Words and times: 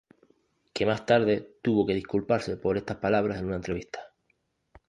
Que 0.73 0.87
más 0.87 1.05
tarde 1.05 1.59
tuvo 1.61 1.85
que 1.85 1.93
disculparse 1.93 2.57
por 2.57 2.75
estas 2.75 2.97
palabras 2.97 3.37
en 3.37 3.45
una 3.45 3.57
entrevista. 3.57 4.11